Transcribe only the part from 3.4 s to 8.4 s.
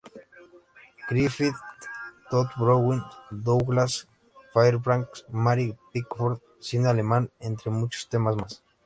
Douglas Fairbanks, Mary Pickford, cine alemán, entre muchos temas